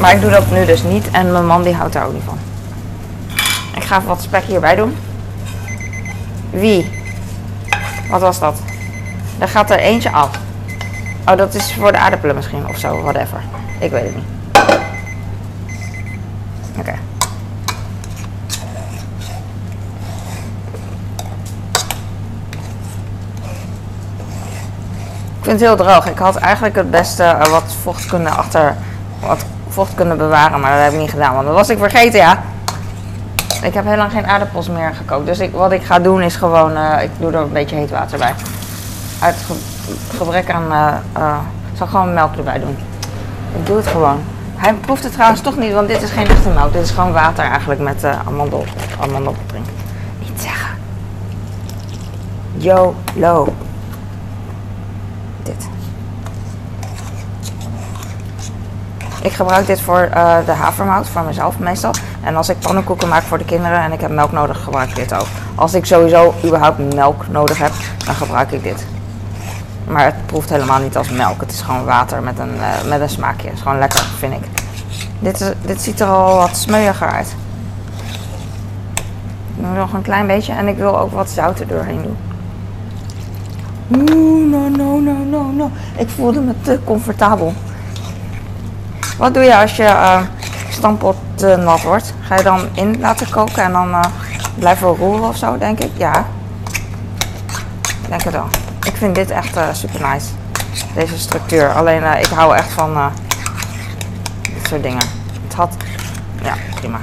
[0.00, 1.10] maar ik doe dat nu dus niet.
[1.10, 2.38] En mijn man die houdt daar ook niet van.
[3.74, 4.96] Ik ga even wat spek hierbij doen.
[6.50, 6.90] Wie?
[8.10, 8.60] Wat was dat?
[9.38, 10.30] Er gaat er eentje af.
[11.26, 13.40] Oh, dat is voor de aardappelen misschien of zo, whatever.
[13.78, 14.24] Ik weet het niet.
[16.78, 16.94] Oké.
[25.48, 26.06] Vind het heel droog.
[26.06, 28.76] Ik had eigenlijk het beste wat vocht kunnen achter
[29.20, 32.18] wat vocht kunnen bewaren, maar dat heb ik niet gedaan, want dat was ik vergeten,
[32.18, 32.42] ja.
[33.62, 36.36] Ik heb heel lang geen aardappels meer gekookt, dus ik, wat ik ga doen is
[36.36, 38.34] gewoon, uh, ik doe er een beetje heet water bij.
[39.20, 39.54] Uit ge
[40.16, 40.64] gebrek aan,
[41.16, 41.36] uh,
[41.76, 42.78] zal gewoon melk erbij doen.
[43.56, 44.20] Ik doe het gewoon.
[44.56, 46.72] Hij proeft het trouwens toch niet, want dit is geen echte melk.
[46.72, 48.64] Dit is gewoon water eigenlijk met uh, amandel,
[49.00, 49.64] amandelpring.
[50.18, 50.78] Niet zeggen.
[52.56, 53.54] YOLO.
[59.22, 61.90] Ik gebruik dit voor uh, de havermout, voor mezelf meestal.
[62.22, 64.94] En als ik pannenkoeken maak voor de kinderen en ik heb melk nodig, gebruik ik
[64.94, 65.26] dit ook.
[65.54, 67.72] Als ik sowieso überhaupt melk nodig heb,
[68.04, 68.86] dan gebruik ik dit.
[69.86, 71.40] Maar het proeft helemaal niet als melk.
[71.40, 73.46] Het is gewoon water met een, uh, met een smaakje.
[73.46, 74.48] Het is gewoon lekker, vind ik.
[75.18, 77.36] Dit, is, dit ziet er al wat smeuiger uit.
[79.56, 82.27] Ik nog een klein beetje en ik wil ook wat zout er doorheen doen.
[83.90, 85.70] Oeh, no, no, no, no, no.
[85.96, 87.54] Ik voelde me te comfortabel.
[89.18, 90.20] Wat doe je als je uh,
[90.70, 92.14] stampot uh, nat wordt?
[92.20, 94.00] Ga je dan in laten koken en dan uh,
[94.54, 95.90] blijven roeren of zo, denk ik?
[95.96, 96.24] Ja.
[98.08, 98.48] Denk het wel.
[98.84, 100.26] Ik vind dit echt uh, super nice.
[100.94, 101.72] Deze structuur.
[101.72, 103.12] Alleen ik hou echt van
[104.42, 105.04] dit soort dingen.
[105.44, 105.76] Het had.
[106.42, 106.98] Ja, prima.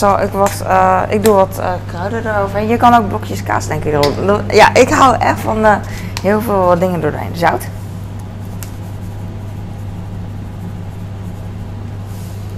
[0.00, 0.64] Ik, wat,
[1.08, 2.68] ik doe wat kruiden eroverheen.
[2.68, 4.04] Je kan ook blokjes kaas denk ik.
[4.50, 5.66] Ja, ik hou echt van
[6.22, 7.36] heel veel dingen doorheen.
[7.36, 7.62] Zout.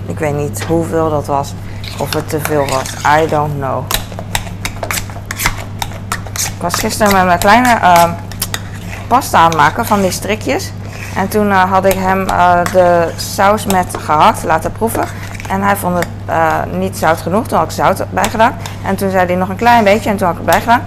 [0.07, 1.55] Ik weet niet hoeveel dat was.
[1.99, 2.89] Of het te veel was.
[3.23, 3.85] I don't know.
[6.33, 8.05] Ik was gisteren met mijn kleine uh,
[9.09, 10.73] pasta aan het maken van die strikjes.
[11.17, 15.05] En toen uh, had ik hem uh, de saus met gehakt laten proeven.
[15.55, 16.09] En hij vond het
[16.73, 17.47] niet zout genoeg.
[17.47, 18.53] Toen had ik zout bij gedaan.
[18.85, 20.11] En toen zei hij nog een klein beetje.
[20.11, 20.83] En toen had ik erbij gedaan.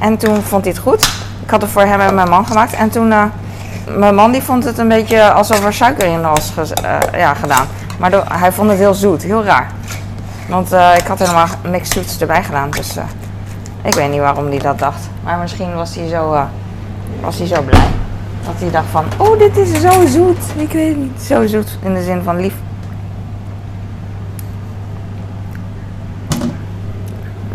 [0.00, 1.02] En toen vond hij het goed.
[1.42, 2.72] Ik had het voor hem en mijn man gemaakt.
[2.72, 3.08] En toen,
[3.96, 6.52] mijn man die vond het een beetje alsof er suiker in was
[7.12, 7.66] ja, gedaan.
[7.98, 9.22] Maar hij vond het heel zoet.
[9.22, 9.70] Heel raar.
[10.48, 12.70] Want ik had helemaal niks zoets erbij gedaan.
[12.70, 12.96] Dus
[13.82, 15.08] ik weet niet waarom hij dat dacht.
[15.24, 16.42] Maar misschien was hij zo, uh,
[17.20, 17.86] was hij zo blij.
[18.44, 20.44] Dat hij dacht van, oh dit is zo zoet.
[20.56, 21.22] Ik weet het niet.
[21.22, 22.54] Zo zoet in de zin van lief.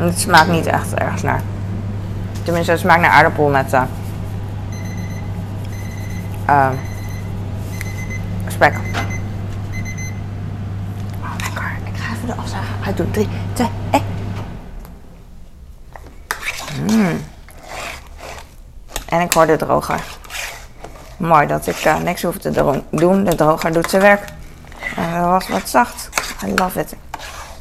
[0.05, 1.41] Het smaakt niet echt ergens naar.
[2.43, 3.73] Tenminste, het smaakt naar aardappel met
[6.49, 6.69] uh,
[8.47, 8.73] spek.
[11.21, 11.77] Oh, lekker.
[11.83, 12.75] Ik ga even de afzagen.
[12.85, 13.11] Uit doen.
[13.11, 14.03] 3, 2, 1.
[16.87, 17.23] Mm.
[19.05, 20.03] En ik hoor de droger.
[21.17, 22.51] Mooi dat ik uh, niks hoef te
[22.89, 23.23] doen.
[23.23, 24.23] De droger doet zijn werk.
[24.95, 26.09] En dat was wat zacht.
[26.45, 26.95] I love it.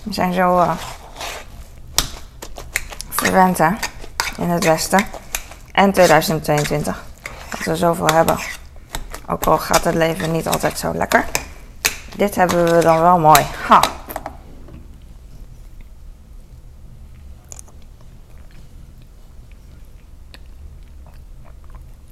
[0.02, 0.76] We zijn zo
[3.32, 3.70] hè.
[4.38, 5.06] In het Westen.
[5.72, 7.04] En 2022.
[7.50, 8.38] Dat we zoveel hebben.
[9.26, 11.24] Ook al gaat het leven niet altijd zo lekker.
[12.16, 13.42] Dit hebben we dan wel mooi.
[13.66, 13.80] Ha.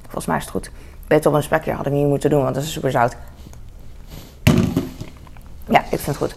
[0.03, 0.71] Volgens mij is het goed.
[1.07, 3.17] Beter op een spekje had ik niet moeten doen, want dat is super zout.
[5.69, 6.37] Ja, ik vind het goed.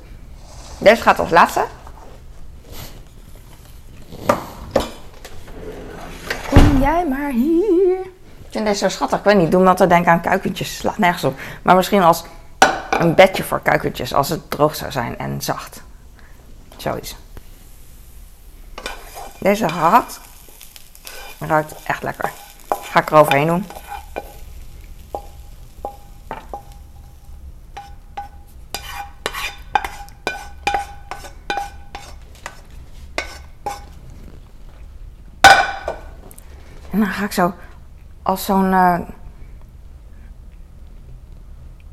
[0.77, 1.65] Deze gaat als laatste.
[6.85, 7.99] Jij maar hier.
[8.45, 9.17] Ik vind deze zo schattig.
[9.17, 10.77] Ik weet niet, doe me altijd denken aan kuikentjes.
[10.77, 11.39] Slaat nergens op.
[11.61, 12.23] Maar misschien als
[12.89, 14.13] een bedje voor kuikentjes.
[14.13, 15.81] Als het droog zou zijn en zacht.
[16.77, 17.15] Zoiets.
[19.37, 20.19] Deze gehakt
[21.39, 22.31] ruikt echt lekker.
[22.81, 23.65] Ga ik er overheen doen.
[37.33, 37.53] Zo
[38.21, 38.99] als zo'n eh,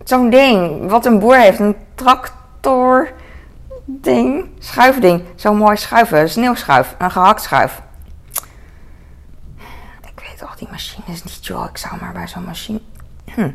[0.05, 3.13] zo'n ding wat een boer heeft, een tractor
[3.85, 7.83] ding, schuifding, zo'n mooi schuiven, sneeuwschuif, een gehakt schuif.
[10.01, 12.81] Ik weet al die machines niet joh, ik zou maar bij zo'n machine,
[13.35, 13.51] hm.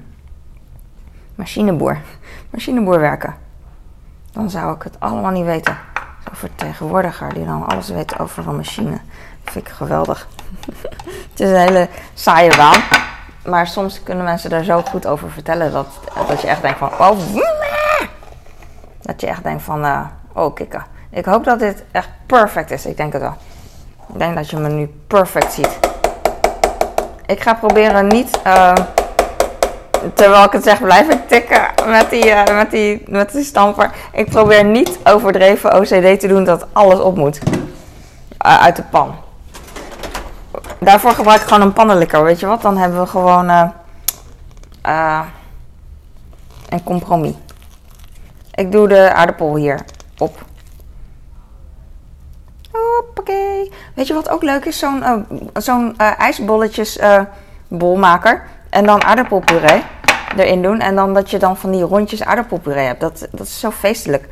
[1.36, 2.02] machineboer,
[2.50, 3.36] machineboer werken.
[4.32, 5.78] Dan zou ik het allemaal niet weten.
[6.26, 9.00] Zo'n vertegenwoordiger die dan alles weet over een machine.
[9.52, 10.28] Vind ik geweldig.
[11.32, 12.82] het is een hele saaie baan.
[13.46, 15.88] Maar soms kunnen mensen daar zo goed over vertellen dat,
[16.28, 16.92] dat je echt denkt van...
[17.00, 17.18] Oh,
[19.02, 19.86] dat je echt denkt van...
[19.86, 20.86] eh, oh, kikken.
[21.10, 22.86] Ik hoop dat dit echt perfect is.
[22.86, 23.36] Ik denk het wel.
[24.14, 25.80] Ik denk dat je me nu perfect ziet.
[27.26, 28.42] Ik ga proberen niet...
[28.44, 28.74] eh,
[30.14, 33.92] terwijl ik het zeg, blijf ik tikken met die, eh, met, die, met die stamper.
[34.12, 37.40] Ik probeer niet overdreven OCD te doen dat alles op moet.
[38.38, 39.16] Uit de pan.
[40.80, 42.62] Daarvoor gebruik ik gewoon een pannenlikker, weet je wat?
[42.62, 43.70] Dan hebben we gewoon eh,
[44.82, 45.22] eh,
[46.70, 47.34] een compromis.
[48.58, 49.80] Ik doe de aardappel hier
[50.18, 50.46] op.
[52.72, 53.72] Hoppakee.
[53.94, 54.80] Weet je wat ook leuk is?
[54.80, 55.16] Zo'n eh,
[55.54, 57.22] zo'n eh, ijsbolletjes eh,
[57.68, 58.48] bolmaker.
[58.70, 59.84] En dan aardappelpuree
[60.38, 60.80] erin doen.
[60.80, 63.00] En dan dat je dan van die rondjes aardappelpuree hebt.
[63.00, 64.30] Dat, dat is zo feestelijk.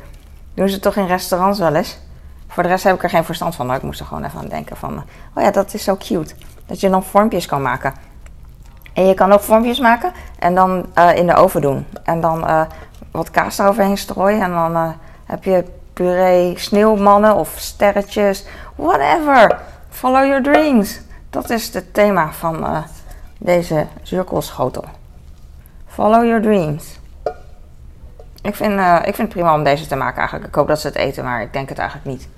[0.54, 1.98] Doen ze toch in restaurants wel eens?
[2.48, 3.66] Voor de rest heb ik er geen verstand van.
[3.66, 5.04] Maar ik moest er gewoon even aan denken van...
[5.34, 6.34] Oh ja, dat is zo cute.
[6.66, 7.94] Dat je dan vormpjes kan maken.
[8.96, 11.86] En je kan ook vormpjes maken en dan eh, in de oven doen.
[12.02, 12.62] En dan eh,
[13.10, 14.42] wat kaas eroverheen strooien.
[14.42, 14.88] En dan eh,
[15.24, 18.46] heb je puree sneeuwmannen of sterretjes.
[18.74, 19.58] Whatever.
[19.90, 21.00] Follow your dreams.
[21.30, 22.84] Dat is het thema van
[23.38, 24.84] deze zuurkoolschotel.
[25.86, 26.98] Follow your dreams.
[28.42, 30.48] Ik vind, ik vind het prima om deze te maken eigenlijk.
[30.48, 32.28] Ik hoop dat ze het eten, maar ik denk het eigenlijk niet.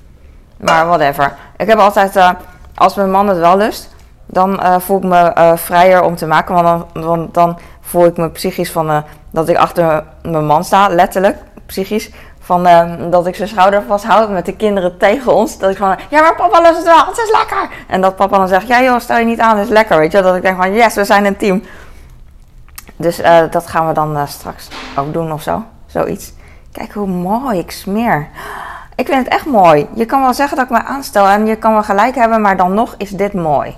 [0.59, 1.37] Maar whatever.
[1.57, 2.31] Ik heb altijd, eh,
[2.75, 3.95] als mijn man het wel lust,
[4.27, 6.85] dan eh, voel ik me eh, vrijer om te maken.
[6.93, 12.11] Want dan, voel ik me psychisch van dat ik achter mijn man sta, letterlijk, psychisch.
[12.41, 12.69] Van
[13.11, 15.59] dat ik zijn schouder vasthoud met de kinderen tegen ons.
[15.59, 17.69] Dat ik gewoon, ja maar papa lust het wel, het is lekker.
[17.89, 19.99] En dat papa dan zegt, ja joh, stel je niet aan, het is lekker.
[19.99, 21.63] Weet je, dat ik denk van, yes, we zijn een team.
[22.97, 25.65] Dus dat gaan we dan straks ook doen of zo.
[25.87, 26.33] Zoiets.
[26.73, 28.29] Kijk hoe mooi ik smeer.
[28.99, 29.87] Ik vind het echt mooi.
[29.95, 32.57] Je kan wel zeggen dat ik me aanstel en je kan wel gelijk hebben, maar
[32.57, 33.77] dan nog is dit mooi.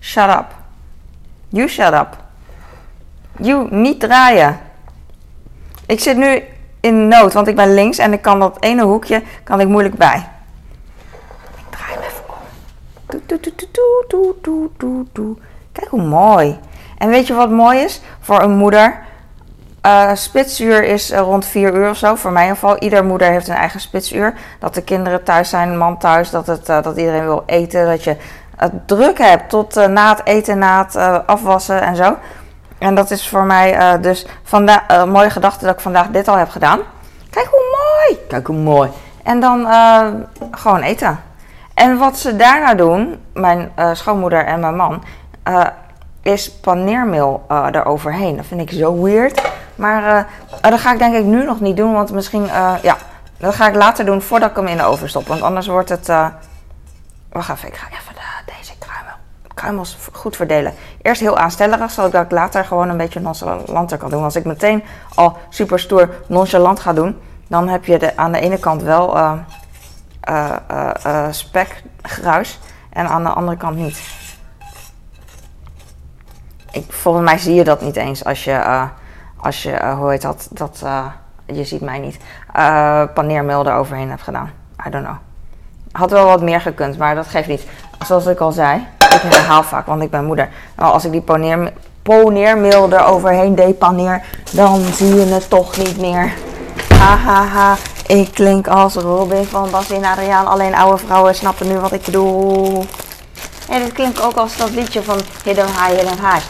[0.00, 0.46] Shut up.
[1.48, 2.16] You shut up.
[3.38, 4.58] You niet draaien.
[5.86, 6.42] Ik zit nu
[6.80, 9.94] in nood, want ik ben links en ik kan dat ene hoekje kan ik moeilijk
[9.94, 10.28] bij.
[11.56, 12.34] Ik draai hem even om.
[13.06, 15.36] Doe, doe, doe, doe, doe, doe, doe.
[15.72, 16.58] Kijk hoe mooi.
[16.98, 19.02] En weet je wat mooi is voor een moeder?
[19.84, 22.82] Eh, spitsuur is eh, rond 4 uur of zo, voor mij in ieder geval.
[22.82, 24.34] Ieder moeder heeft een eigen spitsuur.
[24.58, 27.86] Dat de kinderen thuis zijn, man thuis, dat, het, eh, dat iedereen wil eten.
[27.86, 28.16] Dat je
[28.86, 32.16] druk hebt tot na het eten, na het afwassen en zo.
[32.78, 36.50] En dat is voor mij dus een mooie gedachte dat ik vandaag dit al heb
[36.50, 36.80] gedaan.
[37.30, 38.18] Kijk hoe mooi!
[38.28, 38.90] Kijk hoe mooi.
[39.22, 39.66] En dan
[40.50, 41.20] gewoon eten.
[41.74, 45.02] En wat ze daarna doen, mijn schoonmoeder en mijn man,
[46.22, 48.36] is paneermeel eroverheen.
[48.36, 49.42] Dat vind ik zo weird.
[49.76, 50.18] Maar eh,
[50.60, 52.96] eh, dat ga ik denk ik nu nog niet doen, want misschien, eh, ja,
[53.36, 55.26] dat ga ik later doen voordat ik hem in de oven stop.
[55.26, 56.06] Want anders wordt het,
[57.28, 59.14] wacht even, ik ga even de, deze kruimel,
[59.54, 60.74] kruimels goed verdelen.
[61.02, 64.24] Eerst heel aanstellerig, zodat ik later gewoon een beetje nonchalanter kan doen.
[64.24, 64.84] Als ik meteen
[65.14, 69.16] al super stoer nonchalant ga doen, dan heb je de, aan de ene kant wel
[71.04, 72.58] eh, spekgruis
[72.90, 74.00] en aan de andere kant niet.
[76.70, 78.88] Ik, volgens mij zie je dat niet eens als je,
[79.44, 81.04] als je eh, hoe heet dat, dat eh,
[81.46, 82.18] je ziet mij niet,
[82.52, 84.50] eh paneermeel eroverheen hebt gedaan.
[84.86, 85.16] I don't know.
[85.92, 87.66] Had wel wat meer gekund, maar dat geeft niet.
[88.06, 90.48] Zoals ik al zei, ik herhaal vaak, want ik ben moeder.
[90.76, 96.32] Nou, als ik die paneer, poneermeel eroverheen depaneer, dan zie je het toch niet meer.
[96.98, 97.76] Hahaha,
[98.06, 100.46] ik klink als Robin van Bas Adriaan.
[100.46, 102.84] Alleen oude vrouwen snappen nu wat ik bedoel.
[103.68, 106.44] En dit klinkt ook als dat liedje van Hidden High, Hidden High.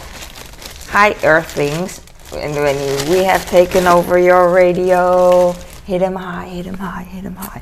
[0.91, 2.04] Hi Earthlings.
[2.43, 2.75] And when
[3.09, 5.53] we have taken over your radio.
[5.85, 7.61] Hit 'em high, hit 'em high, hit 'em high.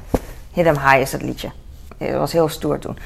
[0.52, 1.52] Hit 'em high is het liedje.
[1.98, 2.98] Het was heel stoer toen.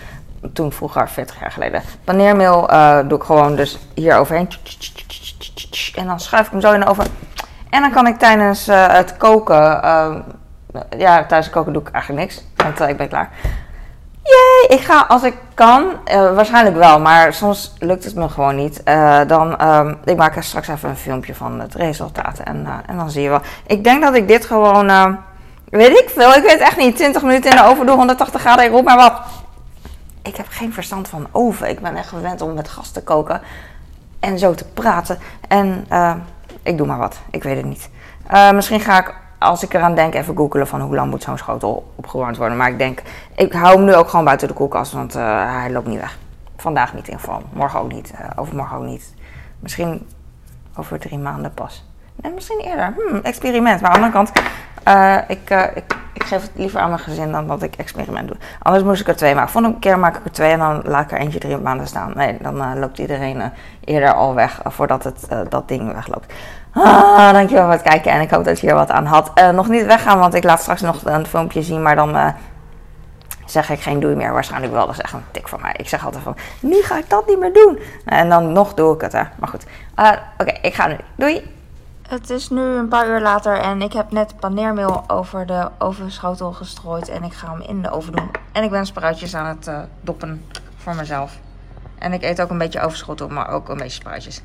[0.53, 1.81] Toen vroeger, 40 jaar geleden.
[2.03, 4.49] Paneermeel eh, doe ik gewoon dus hier overheen.
[5.95, 7.05] En dan schuif ik hem zo in de oven.
[7.69, 9.83] En dan kan ik tijdens eh, het koken...
[9.83, 10.15] eh,
[10.97, 12.43] ja, tijdens het koken doe ik eigenlijk niks.
[12.55, 13.29] Want ik ben klaar.
[14.27, 18.55] Jee, ik ga als ik kan, eh, waarschijnlijk wel, maar soms lukt het me gewoon
[18.55, 18.83] niet.
[18.83, 22.73] Eh, dan, ehm, ik maak er straks even een filmpje van het resultaat en, eh,
[22.85, 23.41] en dan zie je wel.
[23.67, 25.17] Ik denk dat ik dit gewoon,
[25.69, 28.65] weet ik veel, ik weet echt niet, 20 minuten in de oven doen, 180 graden,
[28.65, 29.21] ik roep maar wat.
[30.21, 31.69] Ik heb geen verstand van oven.
[31.69, 33.41] Ik ben echt gewend om met gas te koken
[34.19, 35.19] en zo te praten.
[35.47, 35.87] En
[36.63, 37.89] ik doe maar wat, ik weet het niet.
[38.53, 41.91] Misschien ga ik, als ik eraan denk, even googelen van hoe lang moet zo'n schotel
[41.95, 42.57] opgewarmd worden.
[42.57, 43.01] Maar ik denk,
[43.35, 46.17] ik hou hem nu ook gewoon buiten de koelkast, want eh, hij loopt niet weg.
[46.57, 49.13] Vandaag niet in ieder geval, morgen ook niet, eh, overmorgen ook niet.
[49.59, 50.07] Misschien
[50.77, 51.85] over drie maanden pas.
[52.21, 52.93] En misschien eerder.
[52.95, 53.81] Hmm, experiment.
[53.81, 54.31] Maar aan de andere kant,
[54.83, 58.37] eh, ik, ik, ik geef het liever aan mijn gezin dan dat ik experiment doe.
[58.61, 59.51] Anders moest ik er twee maken.
[59.51, 62.11] Volgende keer maak ik er twee en dan laat ik er eentje drie maanden staan.
[62.15, 63.51] Nee, dan loopt iedereen
[63.83, 66.33] eerder al weg voordat het, dat ding wegloopt.
[66.83, 69.31] Ah, dankjewel voor het kijken en ik hoop dat je er wat aan had.
[69.33, 72.27] Eh, nog niet weggaan, want ik laat straks nog een filmpje zien, maar dan eh,
[73.45, 74.33] zeg ik geen doei meer.
[74.33, 75.73] Waarschijnlijk wel, dat is echt een tik van mij.
[75.77, 77.79] Ik zeg altijd van, nu ga ik dat niet meer doen.
[78.05, 79.23] En dan nog doe ik het, hè.
[79.39, 79.65] Maar goed.
[79.95, 80.95] Eh, Oké, ik ga nu.
[81.15, 81.55] Doei!
[82.07, 86.51] Het is nu een paar uur later en ik heb net paneermeel over de ovenschotel
[86.51, 88.31] gestrooid en ik ga hem in de oven doen.
[88.51, 90.45] En ik ben spruitjes aan het doppen
[90.77, 91.37] voor mezelf.
[91.99, 94.41] En ik eet ook een beetje overschot maar ook een beetje spruitjes.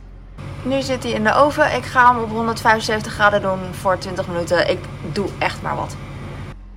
[0.64, 1.74] Nu zit hij in de oven.
[1.74, 4.70] Ik ga hem op 175 graden doen voor 20 minuten.
[4.70, 4.78] Ik
[5.12, 5.96] doe echt maar wat.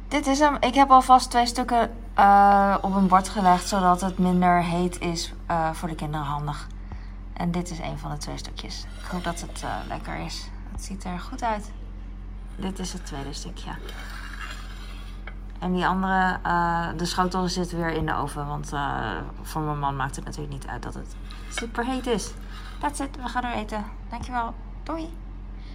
[0.08, 0.58] Dit is hem.
[0.60, 5.34] Ik heb alvast twee stukken eh, op een bord gelegd, zodat het minder heet is
[5.46, 6.68] eh, voor de kinderen handig.
[7.34, 8.86] En dit is een van de twee stukjes.
[9.04, 10.50] Ik hoop dat het eh, lekker is.
[10.72, 11.72] Het ziet er goed uit.
[12.56, 13.72] Dit is het tweede stukje.
[15.60, 16.40] En die andere,
[16.96, 18.48] de schotel zit weer in de oven.
[18.48, 18.72] Want
[19.42, 21.16] voor mijn man maakt het natuurlijk niet uit dat het
[21.50, 22.32] super heet is.
[22.80, 23.86] That's it, we gaan er eten.
[24.10, 24.54] Dankjewel.
[24.84, 25.10] Doei.